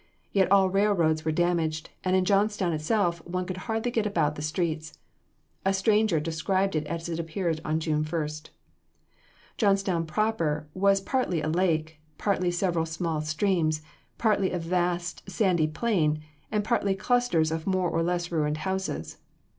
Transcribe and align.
Yet 0.33 0.51
all 0.51 0.67
railroads 0.67 1.23
were 1.23 1.31
damaged, 1.31 1.91
and 2.03 2.15
in 2.15 2.25
Johnstown 2.25 2.73
itself 2.73 3.23
one 3.23 3.45
could 3.45 3.57
hardly 3.69 3.91
get 3.91 4.07
about 4.07 4.33
the 4.33 4.41
streets. 4.41 4.97
A 5.63 5.75
stranger 5.75 6.19
describes 6.19 6.75
it 6.75 6.87
as 6.87 7.07
it 7.07 7.19
appeared 7.19 7.61
on 7.63 7.79
June 7.79 8.03
1: 8.03 8.27
"Johnstown 9.59 10.07
proper 10.07 10.67
was 10.73 11.01
partly 11.01 11.39
a 11.43 11.47
lake, 11.49 12.01
partly 12.17 12.49
several 12.49 12.87
small 12.87 13.21
streams, 13.21 13.83
partly 14.17 14.49
a 14.49 14.57
vast 14.57 15.21
sandy 15.29 15.67
plain, 15.67 16.23
and 16.51 16.63
partly 16.63 16.95
clusters 16.95 17.51
of 17.51 17.67
more 17.67 17.87
or 17.91 18.01
less 18.01 18.31
ruined 18.31 18.57
houses. 18.57 19.19